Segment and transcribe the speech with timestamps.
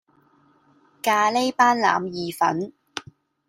[1.03, 2.73] 咖哩班腩意粉